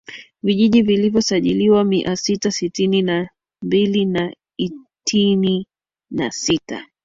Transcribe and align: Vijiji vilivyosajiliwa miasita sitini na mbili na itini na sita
Vijiji 0.43 0.81
vilivyosajiliwa 0.81 1.83
miasita 1.83 2.51
sitini 2.51 3.01
na 3.01 3.29
mbili 3.63 4.05
na 4.05 4.35
itini 4.57 5.67
na 6.11 6.31
sita 6.31 6.85